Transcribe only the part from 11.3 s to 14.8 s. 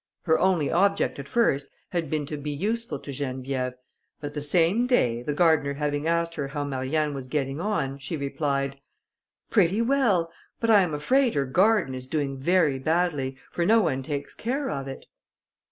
her garden is doing very badly, for no one takes care